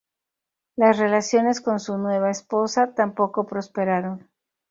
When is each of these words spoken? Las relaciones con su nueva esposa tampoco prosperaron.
Las 0.75 0.97
relaciones 0.97 1.61
con 1.61 1.79
su 1.79 1.95
nueva 1.99 2.31
esposa 2.31 2.95
tampoco 2.95 3.45
prosperaron. 3.45 4.27